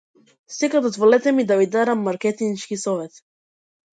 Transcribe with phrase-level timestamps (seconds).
[0.53, 3.11] Сега дозволете ми да ви дадам маркетиншки совет.